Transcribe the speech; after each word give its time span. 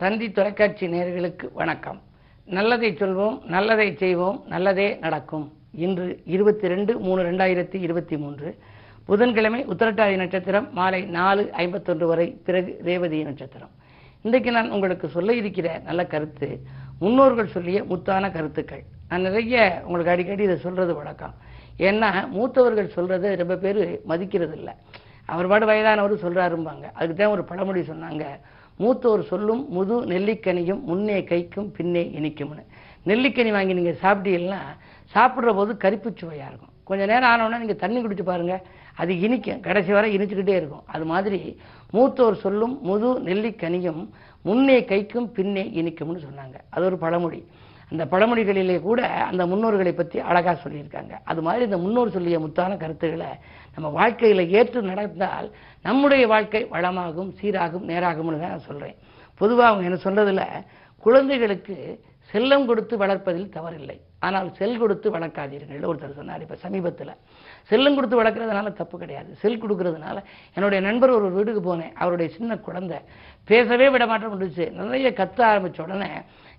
தந்தி 0.00 0.26
தொலைக்காட்சி 0.36 0.84
நேயர்களுக்கு 0.92 1.46
வணக்கம். 1.52 1.98
நல்லதை 2.56 2.88
சொல்வோம் 3.00 3.34
நல்லதை 3.54 3.86
செய்வோம் 4.02 4.38
நல்லதே 4.52 4.86
நடக்கும். 5.02 5.44
இன்று 5.84 6.06
இருபத்தி 6.34 6.66
ரெண்டு 6.72 6.92
மூணு 7.06 7.20
ரெண்டாயிரத்தி 7.26 7.78
இருபத்தி 7.86 8.16
மூன்று. 8.22 8.48
புதன்கிழமை 9.08 9.60
உத்தரட்டாதி 9.72 10.14
நட்சத்திரம் 10.22 10.68
மாலை 10.78 11.00
நாலு 11.16 11.42
ஐம்பத்தொன்று 11.62 12.06
வரை 12.12 12.26
பிறகு 12.46 12.70
ரேவதி 12.86 13.18
நட்சத்திரம். 13.28 13.72
இன்றைக்கு 14.22 14.52
நான் 14.56 14.70
உங்களுக்கு 14.76 15.08
சொல்ல 15.16 15.34
இருக்கிற 15.40 15.80
நல்ல 15.88 16.06
கருத்து 16.14 16.48
முன்னோர்கள் 17.02 17.52
சொல்லிய 17.56 17.82
முத்தான 17.90 18.30
கருத்துக்கள். 18.36 18.84
நான் 19.10 19.26
நிறைய 19.28 19.82
உங்களுக்கு 19.84 20.14
அடிக்கடி 20.14 20.42
இதை 20.48 20.56
சொல்கிறது 20.66 20.94
வழக்கம். 21.00 21.34
ஏன்னா 21.88 22.10
மூத்தவர்கள் 22.36 22.94
சொல்கிறது 22.96 23.36
ரொம்ப 23.42 23.56
பேர் 23.66 23.82
மதிக்கிறது 24.12 24.56
இல்லை 24.60 24.76
அவர் 25.34 25.50
பாடு 25.52 25.66
வயதானவர் 25.72 26.24
சொல்கிறாரும்பாங்க 26.24 26.86
அதுக்கு 26.98 27.18
தான் 27.20 27.34
ஒரு 27.36 27.44
பழமொழி 27.50 27.82
சொன்னாங்க. 27.92 28.24
மூத்தோர் 28.80 29.22
சொல்லும் 29.30 29.62
முது 29.76 29.94
நெல்லிக்கனியும் 30.12 30.82
முன்னே 30.90 31.18
கைக்கும் 31.30 31.68
பின்னே 31.76 32.02
இனிக்கும்னு. 32.18 32.64
நெல்லிக்கனி 33.10 33.50
வாங்கி 33.56 33.78
நீங்கள் 33.78 34.00
சாப்பிட்டீங்கன்னா 34.04 34.60
சாப்பிட்ற 35.14 35.52
போது 35.58 35.72
கரிப்பு 35.84 36.08
சுவையாக 36.20 36.50
இருக்கும். 36.50 36.74
கொஞ்ச 36.88 37.02
நேரம் 37.10 37.30
ஆனோன்னா 37.32 37.58
நீங்கள் 37.62 37.82
தண்ணி 37.82 37.98
குடிச்சு 38.04 38.24
பாருங்க 38.30 38.54
அது 39.02 39.12
இனிக்கும். 39.26 39.60
கடைசி 39.66 39.92
வரை 39.96 40.08
இனிச்சுக்கிட்டே 40.16 40.54
இருக்கும். 40.60 40.84
அது 40.94 41.04
மாதிரி 41.12 41.40
மூத்தோர் 41.96 42.42
சொல்லும் 42.44 42.74
முது 42.88 43.08
நெல்லிக்கனியும் 43.28 44.02
முன்னே 44.48 44.76
கைக்கும் 44.90 45.28
பின்னே 45.36 45.64
இனிக்கும்னு 45.80 46.20
சொன்னாங்க. 46.26 46.56
அது 46.74 46.84
ஒரு 46.84 46.98
பழமொழி. 47.04 47.40
அந்த 47.90 48.04
பழமொழிகளிலே 48.04 48.80
கூட 48.80 49.00
அந்த 49.08 49.46
முன்னோர்களை 49.46 49.92
பற்றி 49.92 50.18
அழகாக 50.20 50.56
சொல்லியிருக்காங்க. 50.64 51.12
அது 51.24 51.42
மாதிரி 51.42 51.64
இந்த 51.64 51.78
முன்னோர் 51.78 52.10
சொல்லிய 52.10 52.38
முத்தான 52.38 52.76
கருத்துக்களை 52.76 53.30
நம்ம 53.74 53.88
வாழ்க்கையில் 53.88 54.50
ஏற்று 54.50 54.82
நடந்தால் 54.82 55.48
நம்முடைய 55.82 56.26
வாழ்க்கை 56.26 56.62
வளமாகும் 56.70 57.32
சீராகும் 57.40 57.88
நேராகும்னு 57.88 58.40
தான் 58.40 58.54
நான் 58.54 58.68
சொல்கிறேன் 58.68 58.96
பொதுவாக 59.40 59.68
அவங்க 59.70 59.84
என்ன 59.88 59.98
சொல்றதுல 60.04 60.44
குழந்தைகளுக்கு 61.04 61.76
செல்லம் 62.32 62.68
கொடுத்து 62.70 62.94
வளர்ப்பதில் 63.02 63.52
தவறில்லை. 63.56 63.96
ஆனால் 64.26 64.48
செல் 64.58 64.80
கொடுத்து 64.80 65.08
வளர்க்காதீர்கள். 65.14 65.86
ஒருத்தர் 65.90 66.18
சொன்னார் 66.18 66.42
இப்போ 66.44 66.56
சமீபத்தில் 66.64 67.12
செல்லம் 67.70 67.96
கொடுத்து 67.98 68.18
வளர்க்குறதுனால 68.20 68.72
தப்பு 68.80 68.96
கிடையாது. 69.02 69.30
செல் 69.42 69.62
கொடுக்கறதுனால 69.62 70.16
என்னுடைய 70.56 70.80
நண்பர் 70.88 71.16
ஒரு 71.18 71.28
வீட்டுக்கு 71.36 71.62
போனேன். 71.68 71.94
அவருடைய 72.02 72.28
சின்ன 72.36 72.58
குழந்தை 72.66 72.98
பேசவே 73.50 73.86
விட 73.94 74.04
மாட்டேன் 74.10 74.32
முடிச்சு 74.34 74.64
நிறைய 74.80 75.10
கத்த 75.20 75.40
ஆரம்பித்த 75.50 75.86
உடனே 75.86 76.10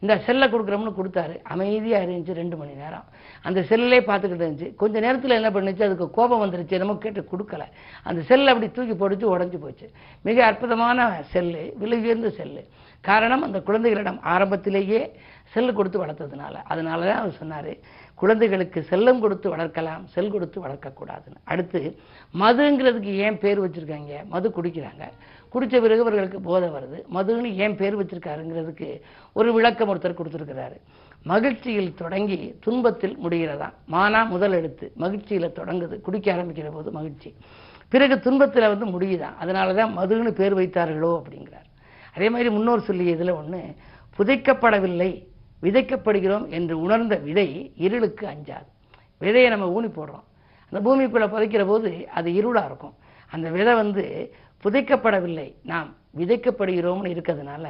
இந்த 0.03 0.13
செல்லை 0.27 0.45
கொடுக்குறோம்னு 0.51 0.97
கொடுத்தாரு. 0.99 1.35
அமைதியாக 1.53 2.05
இருந்துச்சு 2.05 2.39
ரெண்டு 2.41 2.55
மணி 2.61 2.73
நேரம். 2.83 3.07
அந்த 3.47 3.59
செல்லே 3.71 3.99
பார்த்துக்கிட்டு 4.09 4.45
இருந்துச்சு. 4.45 4.69
கொஞ்ச 4.81 4.95
நேரத்தில் 5.05 5.37
என்ன 5.39 5.49
பண்ணுச்சு? 5.57 5.83
அதுக்கு 5.87 6.07
கோபம் 6.17 6.43
வந்துருச்சு. 6.43 6.77
என்னமோ 6.77 6.95
கேட்டு 7.03 7.21
கொடுக்கல. 7.33 7.65
அந்த 8.09 8.21
செல்லை 8.29 8.49
அப்படி 8.53 8.69
தூக்கி 8.77 8.95
போடுச்சு 9.01 9.27
உடஞ்சி 9.35 9.59
போச்சு. 9.65 9.87
மிக 10.27 10.37
அற்புதமான 10.49 11.07
செல்லு 11.33 11.63
விலை 11.83 11.99
உயர்ந்த 12.05 12.31
செல்லு. 12.39 12.63
காரணம் 13.01 13.43
அந்த 13.43 13.59
குழந்தைகளிடம் 13.61 14.19
ஆரம்பத்திலேயே 14.33 15.01
செல் 15.53 15.73
கொடுத்து 15.73 16.05
வளர்த்ததுனால. 16.05 16.55
அதனால 16.63 17.05
தான் 17.05 17.19
அவர் 17.21 17.39
சொன்னார் 17.39 17.73
குழந்தைகளுக்கு 18.15 18.85
செல்லம் 18.89 19.19
கொடுத்து 19.19 19.47
வளர்க்கலாம் 19.55 20.03
செல் 20.03 20.31
கொடுத்து 20.31 20.57
வளர்க்கக்கூடாதுன்னு. 20.65 21.39
அடுத்து 21.43 21.79
மதுங்கிறதுக்கு 22.33 23.13
ஏன் 23.25 23.37
பேர் 23.37 23.63
வச்சுருக்காங்க? 23.63 24.25
மது 24.25 24.49
குடிக்கிறாங்க. 24.49 25.05
குடித்த 25.53 25.81
பிறகு 25.81 26.01
அவர்களுக்கு 26.01 26.41
போதை 26.41 26.69
வருது. 26.69 26.99
மதுன்னு 27.15 27.55
ஏன் 27.55 27.75
பேர் 27.75 27.97
வச்சிருக்காருங்கிறதுக்கு 28.01 29.01
ஒரு 29.33 29.53
விளக்கம் 29.53 29.89
ஒருத்தர் 29.93 30.19
கொடுத்துருக்கிறாரு. 30.19 30.77
மகிழ்ச்சியில் 31.23 31.93
தொடங்கி 31.93 32.57
துன்பத்தில் 32.59 33.17
முடிகிறதா? 33.23 33.69
மானா 33.91 34.27
முதல் 34.27 34.51
எழுத்து. 34.51 34.91
மகிழ்ச்சியில் 34.95 35.55
தொடங்குது 35.59 36.01
குடிக்க 36.01 36.33
ஆரம்பிக்கிற 36.35 36.71
போது 36.71 36.91
மகிழ்ச்சி. 36.91 37.35
பிறகு 37.89 38.19
துன்பத்தில் 38.19 38.71
வந்து 38.73 38.85
முடியுதான் 38.85 39.35
அதனால 39.37 39.73
தான் 39.73 39.97
மதுன்னு 39.97 40.31
பேர் 40.31 40.57
வைத்தார்களோ 40.57 41.11
அப்படிங்கிறார். 41.19 41.67
அதே 42.15 42.29
மாதிரி 42.29 42.49
முன்னோர் 42.49 42.87
சொல்லிய 42.87 43.11
இதில் 43.11 43.37
ஒன்று 43.39 43.61
புதைக்கப்படவில்லை 44.17 45.11
விதைக்கப்படுகிறோம் 45.61 46.49
என்று 46.49 46.79
உணர்ந்த 46.79 47.15
விதை 47.15 47.73
இருளுக்கு 47.75 48.27
அஞ்சாது. 48.27 48.69
விதையை 49.21 49.49
நம்ம 49.49 49.67
ஊனி 49.77 49.89
போடுறோம். 49.89 50.25
அந்த 50.69 50.79
பூமிக்குள்ளே 50.85 51.27
புதைக்கிற 51.33 51.65
போது 51.65 52.07
அது 52.09 52.29
இருளாக 52.31 52.65
இருக்கும். 52.65 52.95
அந்த 53.31 53.49
விதை 53.49 53.73
வந்து 53.73 54.03
புதைக்கப்படவில்லை 54.63 55.53
நாம் 55.63 55.95
விதைக்கப்படுகிறோம்னு 56.17 57.11
இருக்கிறதுனால 57.13 57.67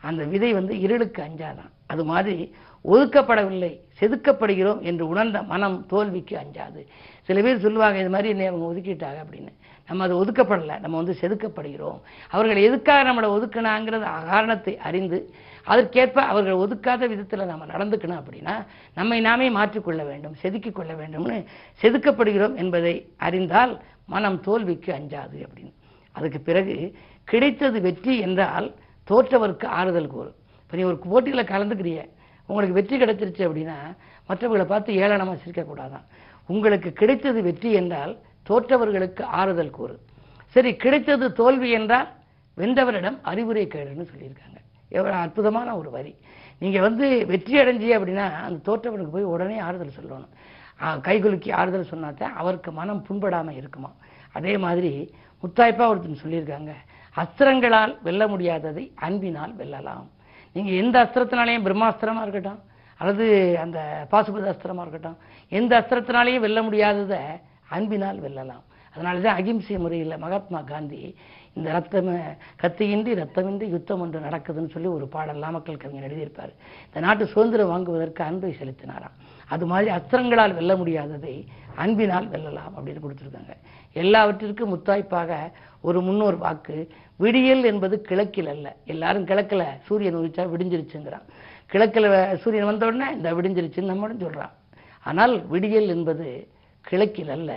அந்த 0.00 0.24
விதை 0.24 0.52
வந்து 0.52 0.80
இருளுக்கு 0.80 1.22
அஞ்சாதான். 1.22 1.70
அது 1.86 2.04
மாதிரி 2.04 2.54
ஒதுக்கப்படவில்லை 2.84 3.80
செதுக்கப்படுகிறோம் 4.00 4.80
என்று 4.80 5.08
உணர்ந்த 5.08 5.42
மனம் 5.42 5.86
தோல்விக்கு 5.86 6.36
அஞ்சாது. 6.36 6.80
சில 7.22 7.40
பேர் 7.40 7.60
சொல்லுவாங்க 7.60 7.98
இது 7.98 8.10
மாதிரி 8.10 8.28
என்னை 8.28 8.46
அவங்க 8.46 8.66
ஒதுக்கிட்டாங்க 8.72 9.20
அப்படின்னு. 9.24 9.52
நம்ம 9.88 10.04
அதை 10.06 10.14
ஒதுக்கப்படலை. 10.22 10.76
நம்ம 10.84 10.96
வந்து 10.96 11.14
செதுக்கப்படுகிறோம். 11.20 11.98
அவர்கள் 12.34 12.66
எதுக்காக 12.68 13.02
நம்மளை 13.08 13.28
ஒதுக்கினாங்கிறத 13.36 14.06
காரணத்தை 14.32 14.74
அறிந்து 14.88 15.18
அதற்கேற்ப 15.66 16.18
அவர்கள் 16.32 16.60
ஒதுக்காத 16.64 17.02
விதத்தில் 17.12 17.50
நம்ம 17.52 17.66
நடந்துக்கணும் 17.74 18.20
அப்படின்னா 18.20 18.54
நம்மை 18.98 19.18
நாமே 19.20 19.46
மாற்றிக்கொள்ள 19.50 20.02
வேண்டும் 20.10 20.36
செதுக்கிக் 20.42 20.76
கொள்ள 20.78 20.92
வேண்டும்னு 20.94 21.36
செதுக்கப்படுகிறோம் 21.82 22.56
என்பதை 22.62 22.94
அறிந்தால் 23.28 23.72
மனம் 24.14 24.40
தோல்விக்கு 24.40 24.90
அஞ்சாது 24.98 25.38
அப்படின்னு. 25.46 25.72
அதுக்கு 26.16 26.40
பிறகு 26.40 26.76
கிடைத்தது 27.24 27.78
வெற்றி 27.86 28.14
என்றால் 28.26 28.68
தோற்றவருக்கு 29.08 29.66
ஆறுதல் 29.78 30.12
கூறும் 30.14 30.36
இப்போ 30.62 30.76
நீ 30.78 30.82
ஒரு 30.82 30.98
போட்டியில் 31.10 31.50
கலந்துக்கிறிய 31.50 31.98
உங்களுக்கு 32.48 32.78
வெற்றி 32.78 32.96
கிடைச்சிருச்சு 32.98 33.42
அப்படின்னா 33.46 33.78
மற்றவர்களை 34.28 34.66
பார்த்து 34.72 34.92
ஏளனமாக 35.02 35.38
சிரிக்கக்கூடாதான் 35.42 36.06
உங்களுக்கு 36.48 36.90
கிடைத்தது 36.92 37.40
வெற்றி 37.42 37.70
என்றால் 37.72 38.12
தோற்றவர்களுக்கு 38.48 39.22
ஆறுதல் 39.40 39.76
கூறு. 39.78 39.94
சரி 40.54 40.70
கிடைத்தது 40.82 41.26
தோல்வி 41.40 41.70
என்றால் 41.78 42.08
வென்றவரிடம் 42.58 43.18
அறிவுரை 43.30 43.64
கேளுன்னு 43.74 44.04
சொல்லியிருக்காங்க. 44.10 44.58
எவ்வளோ 44.96 45.16
அற்புதமான 45.24 45.68
ஒரு 45.80 45.90
வரி. 45.96 46.12
நீங்கள் 46.62 46.84
வந்து 46.86 47.06
வெற்றி 47.30 47.54
அடைஞ்சி 47.62 47.88
அப்படின்னா 47.96 48.26
அந்த 48.46 48.58
தோற்றவனுக்கு 48.68 49.14
போய் 49.14 49.32
உடனே 49.34 49.56
ஆறுதல் 49.68 49.96
சொல்லணும். 49.98 50.32
கைகுலுக்கி 51.06 51.50
ஆறுதல் 51.60 51.90
சொன்னாதான் 51.90 52.36
அவருக்கு 52.40 52.70
மனம் 52.78 53.02
புண்படாமல் 53.08 53.58
இருக்குமா? 53.60 53.90
அதே 54.38 54.54
மாதிரி 54.64 54.92
முத்தாய்ப்பா 55.42 55.84
ஒருத்தன் 55.90 56.22
சொல்லியிருக்காங்க 56.22 56.72
அஸ்திரங்களால் 57.16 57.92
வெல்ல 58.06 58.22
முடியாததை 58.32 58.84
அன்பினால் 59.06 59.52
வெல்லலாம். 59.60 60.06
நீங்கள் 60.56 60.80
எந்த 60.82 60.96
அஸ்திரத்தினாலையும் 61.04 61.66
பிரம்மாஸ்திரமாக 61.66 62.24
இருக்கட்டும் 62.26 62.60
அல்லது 63.00 63.26
அந்த 63.64 63.78
பாசுபத 64.12 64.48
அஸ்திரமாக 64.52 64.84
இருக்கட்டும் 64.84 65.18
எந்த 65.52 65.72
அஸ்திரத்தினாலையும் 65.80 66.44
வெல்ல 66.46 66.60
முடியாததை 66.68 67.20
அன்பினால் 67.74 68.22
வெல்லலாம். 68.24 68.64
அதனால 68.94 69.20
தான் 69.24 69.38
அகிம்சை 69.40 69.76
முறையில் 69.84 70.22
மகாத்மா 70.24 70.60
காந்தி 70.70 71.00
இந்த 71.56 71.68
ரத்தம் 71.76 72.08
கத்தியின்றி 72.62 73.12
ரத்தமின்றி 73.20 73.66
யுத்தம் 73.74 74.02
ஒன்று 74.04 74.18
நடக்குதுன்னு 74.26 74.72
சொல்லி 74.74 74.88
ஒரு 74.96 75.06
பாடல் 75.14 75.42
நாமக்கல் 75.44 75.80
கவிஞர் 75.82 76.06
எழுதியிருப்பார். 76.08 76.52
இந்த 76.86 77.00
நாட்டு 77.06 77.24
சுதந்திரம் 77.32 77.70
வாங்குவதற்கு 77.72 78.22
அன்பை 78.24 78.50
செலுத்தினாராம். 78.60 79.16
அது 79.54 79.64
மாதிரி 79.72 79.90
அஸ்திரங்களால் 79.96 80.56
வெல்ல 80.58 80.74
முடியாததை 80.74 81.34
அன்பினால் 81.84 82.28
வெல்லலாம் 82.34 82.74
அப்படின்னு 82.76 83.04
கொடுத்துருக்காங்க. 83.04 83.54
எல்லாவற்றிற்கும் 83.92 84.72
முத்தாய்ப்பாக 84.74 85.32
ஒரு 85.88 85.98
முன்னோர் 86.06 86.38
வாக்கு 86.44 86.76
விடியல் 87.24 87.64
என்பது 87.70 87.96
கிழக்கில் 88.08 88.50
அல்ல. 88.54 88.66
எல்லாரும் 88.92 89.28
கிழக்கில் 89.30 89.66
சூரியன் 89.86 90.18
உதிச்சா 90.20 90.44
விடிஞ்சிருச்சுங்கிறான். 90.54 91.26
கிழக்கில் 91.72 92.08
சூரியன் 92.42 92.70
வந்த 92.70 92.86
உடனே 92.90 93.08
இந்த 93.16 93.28
விடிஞ்சிருச்சுன்னு 93.38 93.92
நம்மளும் 93.92 94.22
சொல்கிறான் 94.24 94.54
ஆனால் 95.10 95.34
விடியல் 95.54 95.88
என்பது 95.94 96.28
கிழக்கில் 96.88 97.34
அல்ல 97.36 97.50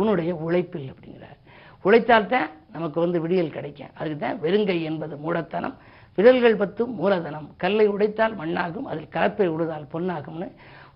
உன்னுடைய 0.00 0.30
உழைப்பில் 0.46 0.90
அப்படிங்கிறார். 0.92 1.38
உழைத்தால்தான் 1.86 2.48
நமக்கு 2.76 2.98
வந்து 3.04 3.18
விடியல் 3.24 3.56
கிடைக்கும். 3.56 3.92
அதுக்கு 3.98 4.18
தான் 4.22 4.40
வெறுங்கை 4.44 4.78
என்பது 4.90 5.16
மூடத்தனம் 5.24 5.76
விரல்கள் 6.18 6.60
பத்தும் 6.62 6.92
மூலதனம். 7.00 7.46
கல்லை 7.62 7.86
உடைத்தால் 7.94 8.34
மண்ணாகும் 8.40 8.88
அதில் 8.90 9.12
கலப்பை 9.14 9.46
உழுதால் 9.54 9.92
பொன்னாகும்னு 9.92 10.48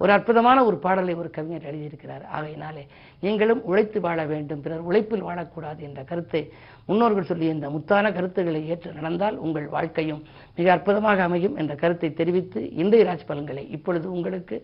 ஒரு 0.03 0.11
அற்புதமான 0.17 0.59
ஒரு 0.69 0.77
பாடலை 0.85 1.15
ஒரு 1.21 1.31
கவிஞர் 1.37 1.67
எழுதியிருக்கிறார். 1.71 2.25
ஆகையினாலே 2.37 2.85
நீங்களும் 3.25 3.63
உழைத்து 3.71 3.99
வாழ 4.05 4.19
வேண்டும் 4.33 4.63
பிறர் 4.65 4.87
உழைப்பில் 4.89 5.27
வாழக்கூடாது 5.29 5.81
என்ற 5.89 6.03
கருத்தை 6.11 6.43
முன்னோர்கள் 6.89 7.29
சொல்லிய 7.31 7.57
இந்த 7.57 7.69
முத்தான 7.77 8.13
கருத்துக்களை 8.19 8.63
ஏற்று 8.75 8.93
நடந்தால் 8.99 9.39
உங்கள் 9.47 9.69
வாழ்க்கையும் 9.77 10.23
மிக 10.59 10.73
அற்புதமாக 10.77 11.27
அமையும் 11.29 11.59
என்ற 11.63 11.75
கருத்தை 11.83 12.11
தெரிவித்து 12.21 12.63
இன்றைய 12.83 13.09
ராஜ் 13.11 13.29
பலன்களை 13.33 13.67
இப்பொழுது 13.79 14.09
உங்களுக்கு 14.13 14.59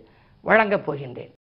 வழங்கப் 0.45 0.87
போகின்றேன். 0.87 1.35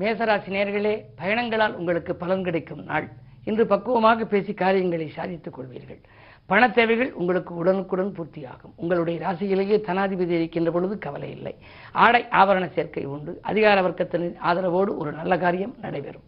மேசராசி 0.00 0.48
நேர்களே 0.48 1.02
பயணங்களால் 1.16 1.76
உங்களுக்கு 1.76 2.14
பலன் 2.14 2.44
கிடைக்கும் 2.44 2.84
நாள். 2.84 3.08
இன்று 3.44 3.66
பக்குவமாக 3.66 4.24
பேசி 4.24 4.54
காரியங்களை 4.54 5.08
சாதித்துக் 5.08 5.60
கொள்வீர்கள். 5.60 6.02
பண 6.46 6.70
தேவைகள் 6.70 7.12
உங்களுக்கு 7.12 7.54
உடனுக்குடன் 7.54 8.14
பூர்த்தியாகும். 8.16 8.72
உங்களுடைய 8.76 9.18
ராசியிலேயே 9.20 9.78
தனாதிபதி 9.86 10.28
இருக்கின்ற 10.28 10.70
பொழுது 10.70 10.98
கவலை 10.98 11.30
இல்லை. 11.30 11.54
ஆடை 11.92 12.24
ஆபரண 12.30 12.72
சேர்க்கை 12.72 13.04
உண்டு. 13.04 13.38
அதிகார 13.42 13.80
வர்க்கத்தினரின் 13.80 14.36
ஆதரவோடு 14.44 14.96
ஒரு 14.96 15.12
நல்ல 15.12 15.38
காரியம் 15.38 15.74
நடைபெறும். 15.80 16.22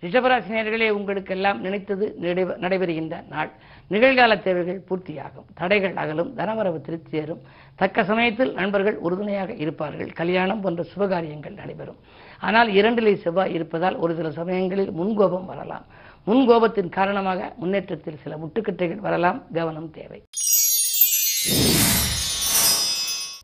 ரிஷபராசினியர்களே 0.00 0.90
உங்களுக்கெல்லாம் 0.90 1.60
நினைத்தது 1.60 2.16
நடைபெ- 2.20 2.58
நடைபெறுகின்ற 2.58 3.28
நாள். 3.28 3.50
நிகழ்கால 3.90 4.42
தேவைகள் 4.42 4.82
பூர்த்தியாகும். 4.90 5.44
தடைகள் 5.54 5.96
அகலும். 5.96 6.36
தனவரவு 6.36 6.80
திருப்தி 6.80 7.18
சேரும் 7.18 7.40
தக்க 7.76 8.04
சமயத்தில் 8.04 8.52
நண்பர்கள் 8.52 8.96
உறுதுணையாக 8.96 9.52
இருப்பார்கள். 9.52 10.12
கல்யாணம் 10.12 10.60
போன்ற 10.60 10.86
சுபகாரியங்கள் 10.96 11.54
நடைபெறும். 11.54 11.96
ஆனால் 12.40 12.68
இரண்டிலே 12.68 13.14
செவ்வாய் 13.14 13.54
இருப்பதால் 13.54 13.96
ஒரு 13.96 14.14
சில 14.14 14.30
சமயங்களில் 14.30 14.92
முன்கோபம் 14.92 15.44
வரலாம். 15.44 15.84
முன்கோபத்தின் 16.26 16.88
காரணமாக 16.88 17.52
முன்னேற்றத்தில் 17.56 18.18
சில 18.22 18.36
முட்டுக்கட்டைகள் 18.36 18.96
வரலாம். 18.96 19.42
கவனம் 19.52 19.90
தேவை. 19.90 20.22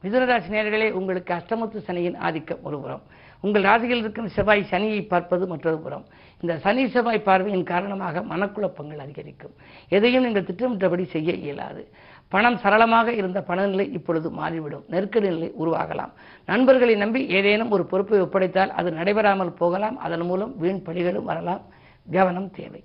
மிதுனராசி 0.03 0.51
நேர்களே 0.51 0.91
உங்களுக்கு 0.91 1.35
அஷ்டமத்து 1.35 1.79
சனியின் 1.79 2.17
ஆதிக்கம் 2.17 2.59
ஒரு 2.63 2.81
புறம். 2.81 3.03
உங்கள் 3.41 3.63
ராசியில் 3.63 3.99
இருக்கும் 3.99 4.29
செவ்வாய் 4.29 4.67
சனியை 4.71 5.07
பார்ப்பது 5.07 5.47
மற்றொரு 5.47 5.79
புறம். 5.79 6.07
இந்த 6.45 6.55
சனி 6.65 6.83
செவ்வாய் 6.95 7.27
பார்வையின் 7.27 7.69
காரணமாக 7.71 8.23
மனக்குழப்பங்கள் 8.31 9.03
அதிகரிக்கும். 9.05 9.53
எதையும் 9.97 10.25
நீங்கள் 10.27 10.47
திட்டமிட்டபடி 10.49 11.05
செய்ய 11.15 11.33
இயலாது. 11.45 11.83
பணம் 12.33 12.59
சரளமாக 12.63 13.13
இருந்த 13.21 13.39
பணநிலை 13.49 13.87
இப்பொழுது 13.99 14.29
மாறிவிடும். 14.39 14.85
நெருக்கடி 14.93 15.29
நிலை 15.29 15.49
உருவாகலாம். 15.63 16.13
நண்பர்களை 16.51 16.95
நம்பி 17.03 17.21
ஏதேனும் 17.39 17.71
ஒரு 17.71 17.85
பொறுப்பை 17.93 18.21
ஒப்படைத்தால் 18.21 18.75
அது 18.79 18.91
நடைபெறாமல் 18.93 19.57
போகலாம். 19.61 19.97
அதன் 20.07 20.27
மூலம் 20.31 20.53
வீண் 20.63 20.85
பழிகளும் 20.87 21.29
வரலாம். 21.31 21.63
கவனம் 22.17 22.51
தேவை. 22.59 22.83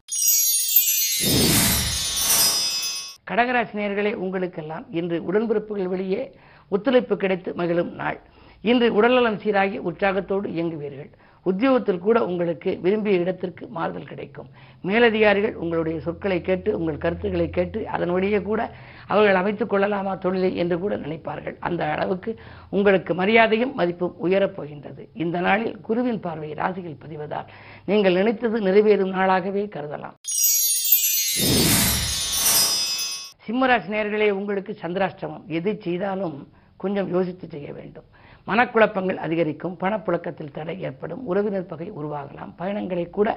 கடகராசினியர்களே 3.29 4.13
உங்களுக்கெல்லாம் 4.25 4.85
இன்று 4.99 5.17
உடன்பிறப்புகள் 5.29 5.89
வெளியே 5.95 6.21
ஒத்துழைப்பு 6.69 7.17
கிடைத்து 7.23 7.49
மகிழும் 7.61 7.91
நாள். 8.01 8.19
இன்று 8.61 8.87
உடல்நலம் 8.99 9.41
சீராகி 9.43 9.77
உற்சாகத்தோடு 9.89 10.47
இயங்குவீர்கள். 10.55 11.11
உத்தியோகத்தில் 11.49 12.05
கூட 12.07 12.17
உங்களுக்கு 12.25 12.71
விரும்பிய 12.81 13.23
இடத்திற்கு 13.23 13.63
மாறுதல் 13.67 14.09
கிடைக்கும். 14.11 14.49
மேலதிகாரிகள் 14.81 15.55
உங்களுடைய 15.63 15.97
சொற்களை 15.99 16.37
கேட்டு 16.41 16.69
உங்கள் 16.79 17.03
கருத்துக்களை 17.03 17.47
கேட்டு 17.49 17.79
அதன் 17.95 18.13
வழியே 18.15 18.39
கூட 18.41 18.61
அவர்கள் 19.07 19.39
அமைத்துக் 19.41 19.69
கொள்ளலாமா 19.69 20.13
தொழிலை 20.15 20.51
என்று 20.55 20.77
கூட 20.79 20.93
நினைப்பார்கள். 20.97 21.55
அந்த 21.59 21.81
அளவுக்கு 21.95 22.31
உங்களுக்கு 22.69 23.13
மரியாதையும் 23.13 23.73
மதிப்பும் 23.73 24.15
உயரப் 24.17 24.55
போகின்றது. 24.55 25.03
இந்த 25.13 25.39
நாளில் 25.39 25.79
குருவின் 25.81 26.19
பார்வை 26.19 26.53
ராசியில் 26.53 27.01
பதிவதால் 27.03 27.47
நீங்கள் 27.85 28.13
நினைத்தது 28.13 28.59
நிறைவேறும் 28.61 29.15
நாளாகவே 29.17 29.63
கருதலாம். 29.75 30.17
சிம்மராசி 33.45 33.89
நேர்களே 33.95 34.29
உங்களுக்கு 34.29 34.71
சந்திராஷ்டமம். 34.81 35.45
எது 35.47 35.71
செய்தாலும் 35.79 36.37
கொஞ்சம் 36.77 37.09
யோசித்து 37.11 37.47
செய்ய 37.47 37.69
வேண்டும். 37.73 38.07
மனக்குழப்பங்கள் 38.49 39.23
அதிகரிக்கும் 39.25 39.77
பணப்புழக்கத்தில் 39.81 40.53
தடை 40.57 40.75
ஏற்படும் 40.87 41.23
உறவினர் 41.31 41.71
பகை 41.71 41.87
உருவாகலாம் 41.99 42.51
பயணங்களை 42.59 43.05
கூட 43.17 43.29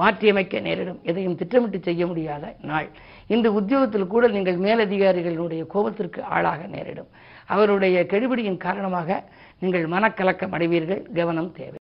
மாற்றியமைக்க 0.00 0.60
நேரிடும் 0.66 1.00
எதையும் 1.10 1.36
திட்டமிட்டு 1.40 1.78
செய்ய 1.88 2.02
முடியாத 2.06 2.54
நாள். 2.70 2.88
இந்த 3.34 3.46
உத்தியோகத்தில் 3.58 4.12
கூட 4.14 4.24
நீங்கள் 4.36 4.58
மேலதிகாரிகளுடைய 4.66 5.62
கோபத்திற்கு 5.74 6.20
ஆளாக 6.36 6.66
நேரிடும். 6.74 7.10
அவருடைய 7.54 7.98
கெடுபிடியின் 8.12 8.62
காரணமாக 8.66 9.18
நீங்கள் 9.62 9.86
மனக்கலக்கம் 9.94 10.54
அடைவீர்கள் 10.56 11.02
கவனம் 11.18 11.52
தேவை. 11.58 11.78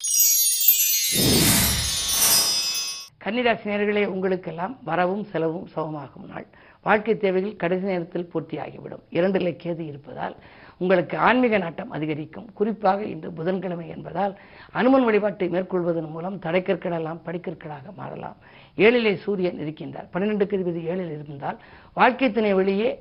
கன்னிராசினியர்களே 3.26 4.04
உங்களுக்கெல்லாம் 4.14 4.74
வரவும் 4.90 5.24
செலவும் 5.32 5.68
சமமாகும் 5.76 6.28
நாள். 6.32 6.48
வாழ்க்கை 6.88 7.14
தேவைகள் 7.18 7.60
கடைசி 7.62 7.86
நேரத்தில் 7.92 8.30
பூர்த்தியாகிவிடும். 8.34 9.04
இரண்டிலே 9.18 9.54
கேது 9.64 9.84
இருப்பதால் 9.92 10.36
உங்களுக்கு 10.84 11.16
ஆன்மீக 11.28 11.58
நாட்டம் 11.64 11.92
அதிகரிக்கும். 11.98 12.48
குறிப்பாக 12.60 13.00
இன்று 13.14 13.30
புதன்கிழமை 13.40 13.88
என்பதால் 13.96 14.34
அனுமன் 14.80 15.08
வழிபாட்டை 15.08 15.48
மேற்கொள்வதன் 15.56 16.14
மூலம் 16.16 16.40
தடைக்கற்களெல்லாம் 16.46 17.24
படிக்கற்களாக 17.28 17.94
மாறலாம். 18.02 18.38
ஏழிலே 18.86 19.14
சூரியன் 19.26 19.60
இருக்கின்றார். 19.64 20.08
பன்னிரெண்டுக்கு 20.14 20.58
இருபது 20.60 20.82
ஏழில் 20.94 21.14
இருந்தால் 21.18 21.60
வாழ்க்கை 22.00 22.30
துணை 22.32 22.54
வெளியே 22.62 22.92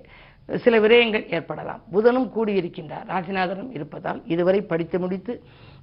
சில 0.63 0.77
விரயங்கள் 0.85 1.27
ஏற்படலாம். 1.37 1.83
புதனும் 1.95 2.31
கூடியிருக்கின்றார். 2.37 3.07
ராசிநாதனும் 3.13 3.75
இருப்பதால் 3.77 4.21
இதுவரை 4.35 4.61
படித்து 4.71 4.97
முடித்து 5.03 5.35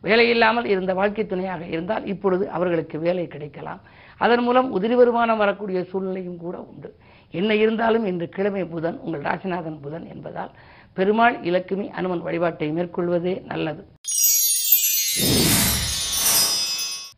வேலையில்லாமல் 0.03 0.67
இருந்த 0.73 0.91
வாழ்க்கை 0.99 1.23
துணையாக 1.25 1.63
இருந்தால் 1.73 2.05
இப்பொழுது 2.13 2.45
அவர்களுக்கு 2.57 2.97
வேலை 3.05 3.27
கிடைக்கலாம். 3.27 3.81
அதன் 4.23 4.43
மூலம் 4.47 4.67
உதிரி 4.77 4.95
வருமானம் 5.01 5.41
வரக்கூடிய 5.43 5.79
சூழ்நிலையும் 5.91 6.41
கூட 6.45 6.57
உண்டு. 6.71 6.91
என்ன 7.39 7.51
இருந்தாலும் 7.63 8.05
இன்று 8.11 8.27
கிழமை 8.35 8.63
புதன் 8.73 8.97
உங்கள் 9.05 9.25
ராசிநாதன் 9.27 9.81
புதன் 9.81 10.05
என்பதால் 10.13 10.53
பெருமாள் 10.99 11.35
இலக்குமி 11.49 11.87
அனுமன் 11.99 12.25
வழிபாட்டை 12.27 12.67
மேற்கொள்வதே 12.71 13.33
நல்லது. 13.51 13.81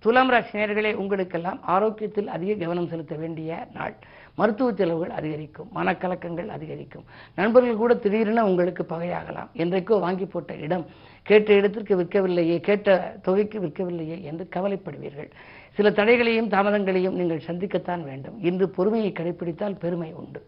துலாம் 0.03 0.29
ராசி 0.33 0.57
நேர்களே 0.59 0.91
உங்களுக்கெல்லாம் 0.93 1.59
ஆரோக்கியத்தில் 1.73 2.29
அதிக 2.35 2.53
கவனம் 2.53 2.87
செலுத்த 2.91 3.15
வேண்டிய 3.15 3.67
நாள். 3.73 3.95
மருத்துவ 4.35 4.73
செலவுகள் 4.73 5.13
அதிகரிக்கும் 5.19 5.69
மனக்கலக்கங்கள் 5.75 6.47
அதிகரிக்கும். 6.47 7.05
நண்பர்கள் 7.35 7.81
கூட 7.81 7.93
திடீரென 7.95 8.45
உங்களுக்கு 8.45 8.85
பகையாகலாம். 8.89 9.49
என்றைக்கோ 9.63 9.99
வாங்கி 9.99 10.25
போட்ட 10.25 10.53
இடம் 10.53 10.85
கேட்ட 11.23 11.53
இடத்திற்கு 11.53 11.95
விற்கவில்லையே 12.01 12.57
கேட்ட 12.59 12.97
தொகைக்கு 13.21 13.59
விற்கவில்லையே 13.59 14.17
என்று 14.21 14.47
கவலைப்படுவீர்கள். 14.55 15.29
சில 15.73 15.89
தடைகளையும் 15.89 16.49
தாமதங்களையும் 16.49 17.19
நீங்கள் 17.21 17.47
சந்திக்கத்தான் 17.47 18.03
வேண்டும். 18.03 18.39
இன்று 18.49 18.69
பொறுமையை 18.69 19.11
கடைபிடித்தால் 19.11 19.79
பெருமை 19.79 20.13
உண்டு. 20.13 20.41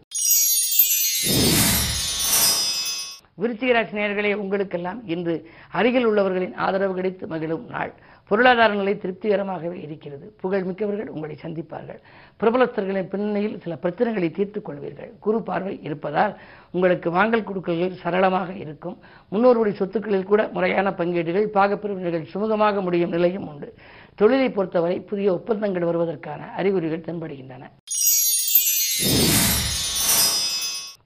விருச்சிகராசி 3.40 3.94
நேர்களே 3.98 4.34
உங்களுக்கெல்லாம் 4.34 5.00
இன்று 5.06 5.34
அருகில் 5.78 6.06
உள்ளவர்களின் 6.06 6.54
ஆதரவு 6.54 6.94
கிடைத்து 6.94 7.26
மகிழும் 7.26 7.64
நாள். 7.68 7.92
பொருளாதார 8.30 8.74
நிலை 8.74 8.94
திருப்திகரமாகவே 8.94 9.78
இருக்கிறது. 9.86 10.34
புகழ் 10.40 10.62
மிக்கவர்கள் 10.62 11.08
உங்களை 11.08 11.36
சந்திப்பார்கள். 11.42 11.98
பிரபலஸ்தர்களின் 12.40 13.08
பின்னணியில் 13.08 13.58
சில 13.64 13.78
பிரச்சனைகளை 13.82 14.30
தீர்த்துக் 14.30 14.66
கொள்வீர்கள். 14.68 15.10
குறு 15.20 15.42
பார்வை 15.42 15.74
இருப்பதால் 15.82 16.36
உங்களுக்கு 16.70 17.10
வாங்கல் 17.10 17.44
கொடுக்கல்கள் 17.44 18.00
சரளமாக 18.02 18.52
இருக்கும். 18.52 18.96
முன்னோருடைய 19.32 19.74
சொத்துக்களில் 19.80 20.30
கூட 20.32 20.48
முறையான 20.52 20.92
பங்கீடுகள் 20.92 21.50
பாகப்பிரிவினைகள் 21.58 22.30
சுமூகமாக 22.34 22.80
முடியும் 22.80 23.10
நிலையும் 23.10 23.48
உண்டு. 23.48 23.74
தொழிலை 24.14 24.50
பொறுத்தவரை 24.50 25.00
புதிய 25.00 25.32
ஒப்பந்தங்கள் 25.32 25.88
வருவதற்கான 25.90 26.40
அறிகுறிகள் 26.52 27.06
தென்படுகின்றன. 27.08 27.64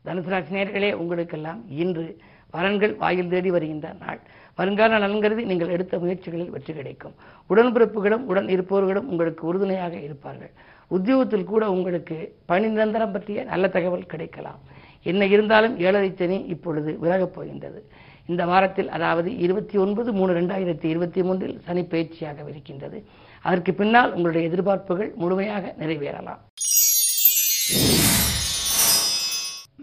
தனுசு 0.06 0.30
ராசி 0.32 0.90
உங்களுக்கெல்லாம் 1.02 1.60
இன்று 1.82 2.06
வரன்கள் 2.54 2.94
வாயில் 3.02 3.32
தேடி 3.32 3.50
வருகின்ற 3.54 3.86
நாள். 4.02 4.20
வருங்கால 4.58 4.98
நலன் 4.98 5.22
கருதி 5.24 5.42
நீங்கள் 5.50 5.74
எடுத்த 5.74 5.98
முயற்சிகளில் 6.02 6.52
வெற்றி 6.54 6.72
கிடைக்கும். 6.74 7.14
உடன்பிறப்புகளும் 7.50 8.24
உடன் 8.30 8.48
இருப்பவர்களும் 8.54 9.08
உங்களுக்கு 9.12 9.42
உறுதுணையாக 9.50 9.94
இருப்பார்கள். 10.06 10.52
உத்தியோகத்தில் 10.96 11.50
கூட 11.50 11.64
உங்களுக்கு 11.70 12.16
பணி 12.50 12.68
நிரந்தரம் 12.68 13.12
பற்றிய 13.12 13.44
நல்ல 13.50 13.68
தகவல் 13.68 14.10
கிடைக்கலாம். 14.12 14.60
என்ன 15.10 15.26
இருந்தாலும் 15.34 15.74
ஏழரை 15.86 16.10
சனி 16.20 16.38
இப்பொழுது 16.54 16.92
விலகப் 17.02 17.34
போகின்றது. 17.34 17.80
இந்த 18.30 18.44
வாரத்தில் 18.52 18.90
அதாவது 18.96 19.28
இருபத்தி 19.44 19.76
ஒன்பது 19.84 20.12
மூணு 20.18 20.32
ரெண்டாயிரத்தி 20.40 20.88
இருபத்தி 20.94 21.22
மூன்றில் 21.22 21.60
சனி 21.66 21.82
பயிற்சியாக 21.82 22.48
இருக்கின்றது 22.48 23.00
அதற்கு 23.42 23.74
பின்னால் 23.74 24.14
உங்களுடைய 24.14 24.48
எதிர்பார்ப்புகள் 24.48 25.14
முழுமையாக 25.14 25.74
நிறைவேறலாம். 25.78 26.42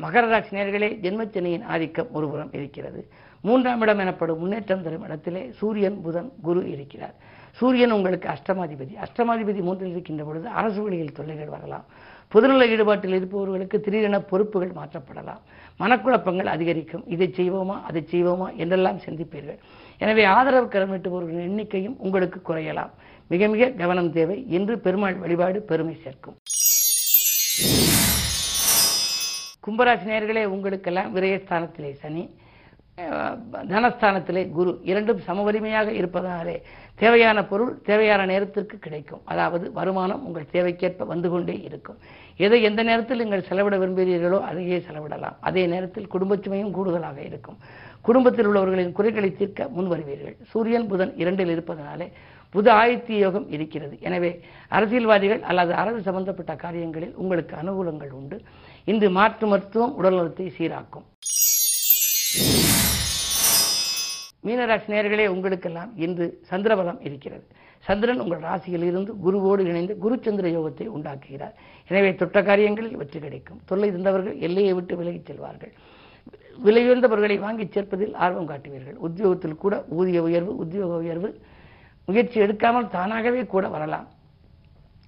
மகர 0.04 0.28
ராசி 0.30 0.56
நேர்களே 0.56 0.88
ஜென்மச்சனியின் 1.04 1.64
ஆதிக்கம் 1.64 2.08
ஒருபுறம் 2.12 2.54
இருக்கிறது. 2.54 3.02
மூன்றாம் 3.42 3.82
இடம் 3.82 4.00
எனப்படும் 4.00 4.40
முன்னேற்றம் 4.40 4.84
தரும் 4.84 5.04
இடத்திலே 5.04 5.52
சூரியன் 5.60 6.02
புதன் 6.02 6.32
குரு 6.42 6.70
இருக்கிறார். 6.70 7.14
சூரியன் 7.52 7.92
உங்களுக்கு 7.92 8.28
அஷ்டமாதிபதி. 8.30 8.94
அஷ்டமாதிபதி 9.06 9.62
மூன்றில் 9.62 9.90
இருக்கின்ற 9.90 10.24
பொழுது 10.24 10.48
அரசு 10.48 10.82
வழியில் 10.82 11.12
தொல்லைகள் 11.12 11.54
வரலாம். 11.56 11.86
பொதுநல 12.34 12.68
ஈடுபாட்டில் 12.74 13.16
இருப்பவர்களுக்கு 13.16 13.80
திடீரென 13.80 14.20
பொறுப்புகள் 14.20 14.74
மாற்றப்படலாம். 14.80 15.42
மனக்குழப்பங்கள் 15.80 16.50
அதிகரிக்கும். 16.56 17.04
இதை 17.08 17.28
செய்வோமா 17.38 17.78
அதை 17.84 18.08
செய்வோமா 18.12 18.56
என்றெல்லாம் 18.56 19.00
சிந்திப்பீர்கள். 19.06 19.60
எனவே 19.98 20.24
ஆதரவு 20.24 20.68
கரமிட்டுபவர்களின் 20.68 21.48
எண்ணிக்கையும் 21.50 21.98
உங்களுக்கு 21.98 22.42
குறையலாம். 22.50 22.92
மிக 23.28 23.48
மிக 23.48 23.70
கவனம் 23.70 24.12
தேவை. 24.12 24.46
இன்று 24.48 24.80
பெருமாள் 24.80 25.16
வழிபாடு 25.16 25.62
பெருமை 25.62 25.98
சேர்க்கும். 26.04 26.36
கும்பராசி 29.66 30.06
நேர்களே 30.14 30.42
உங்களுக்கெல்லாம் 30.56 31.14
விரயஸ்தானத்திலே 31.16 31.92
சனி 32.02 32.24
தனஸ்தானத்திலே 33.72 34.42
குரு. 34.58 34.72
இரண்டும் 34.90 35.22
சமவலிமையாக 35.28 35.90
இருப்பதாலே 36.00 36.54
தேவையான 37.02 37.38
பொருள் 37.50 37.72
தேவையான 37.88 38.22
நேரத்திற்கு 38.32 38.76
கிடைக்கும். 38.86 39.22
அதாவது 39.32 39.66
வருமானம் 39.78 40.22
உங்கள் 40.28 40.52
தேவைக்கேற்ப 40.54 41.08
வந்து 41.14 41.30
கொண்டே 41.34 41.56
இருக்கும். 41.68 41.98
எதை 42.46 42.60
எந்த 42.70 42.84
நேரத்தில் 42.90 43.22
நீங்கள் 43.24 43.48
செலவிட 43.50 43.78
விரும்புகிறீர்களோ 43.82 44.40
அதையே 44.50 44.78
செலவிடலாம். 44.88 45.36
அதே 45.50 45.64
நேரத்தில் 45.74 46.12
குடும்பச்சுமையும் 46.14 46.72
கூடுதலாக 46.78 47.20
இருக்கும். 47.30 47.58
குடும்பத்தில் 48.08 48.48
உள்ளவர்களின் 48.52 48.96
குறைகளை 49.00 49.32
தீர்க்க 49.42 49.68
முன் 49.78 49.92
வருவீர்கள். 49.94 50.38
சூரியன் 50.54 50.88
புதன் 50.94 51.14
இரண்டில் 51.24 51.54
இருப்பதனாலே 51.56 52.08
புது 52.56 52.70
ஆயத்தி 52.82 53.16
யோகம் 53.26 53.48
இருக்கிறது. 53.56 53.96
எனவே 54.08 54.32
அரசியல்வாதிகள் 54.78 55.42
அல்லது 55.52 55.74
அரசு 55.84 56.02
சம்பந்தப்பட்ட 56.08 56.54
காரியங்களில் 56.64 57.16
உங்களுக்கு 57.24 57.56
அனுகூலங்கள் 57.64 58.14
உண்டு. 58.20 58.40
இன்று 58.92 59.08
மாற்று 59.18 59.46
மருத்துவம் 59.52 59.94
உடல்நலத்தை 60.00 60.46
சீராக்கும். 60.58 61.06
மீனராசி 64.48 64.88
நேயர்களே 64.94 65.26
உங்களுக்கெல்லாம் 65.36 65.92
இன்று 66.06 66.26
சந்திரபலம் 66.50 67.00
இருக்கிறது. 67.08 67.46
சந்திரன் 67.88 68.22
உங்கள் 68.24 68.44
ராசியில் 68.48 68.86
இருந்து 68.90 69.12
குருவோடு 69.26 69.64
இணைந்து 69.72 69.94
குரு 70.04 70.16
சந்திர 70.26 70.48
யோகத்தை 70.58 70.86
உண்டாக்குகிறார். 70.98 71.56
எனவே 71.90 72.12
தொட்ட 72.22 72.44
காரியங்களில் 72.50 73.00
வெற்றி 73.02 73.20
கிடைக்கும். 73.20 73.60
தொல்லை 73.70 73.90
தந்தவர்கள் 73.96 74.38
எல்லையை 74.48 74.74
விட்டு 74.74 74.96
விலகிச் 75.02 75.28
செல்வார்கள். 75.30 75.74
விலையுயர்ந்தவர்களை 76.66 77.38
வாங்கிச் 77.46 77.74
சேர்ப்பதில் 77.76 78.14
ஆர்வம் 78.26 78.50
காட்டுவீர்கள். 78.52 78.98
உத்தியோகத்தில் 79.08 79.62
கூட 79.64 79.76
ஊதிய 80.00 80.22
உயர்வு 80.28 80.54
உத்தியோக 80.64 80.94
உயர்வு 81.06 81.32
முயற்சி 82.10 82.38
எடுக்காமல் 82.46 82.92
தானாகவே 82.96 83.42
கூட 83.56 83.66
வரலாம். 83.76 84.08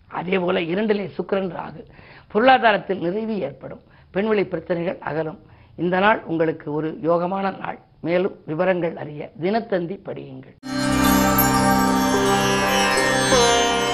அதே 0.07 0.39
போல 0.39 0.59
இரண்டிலே 0.59 1.11
சுக்கிரன் 1.17 1.55
ராகு. 1.55 1.85
பொருளாதாரத்தில் 2.27 2.99
நிறைவு 2.99 3.39
ஏற்படும். 3.39 3.81
பெண்வெளி 4.11 4.45
பிரச்சனைகள் 4.45 4.97
அகலும். 4.97 5.39
இந்த 5.75 5.99
நாள் 5.99 6.23
உங்களுக்கு 6.23 6.73
ஒரு 6.73 6.99
யோகமான 7.03 7.57
நாள். 7.57 7.79
மேலும் 8.01 8.35
விவரங்கள் 8.45 8.95
அறிய 8.95 9.31
தினத்தந்தி 9.41 9.99
படியுங்கள். 10.05 10.76